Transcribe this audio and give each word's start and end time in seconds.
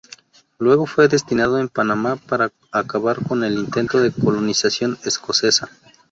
Luego 0.57 0.87
fue 0.87 1.07
destinado 1.07 1.59
en 1.59 1.69
Panamá 1.69 2.15
para 2.15 2.49
acabar 2.71 3.23
con 3.23 3.43
el 3.43 3.53
intento 3.59 3.99
de 4.01 4.11
colonización 4.11 4.97
escocesa. 5.05 5.69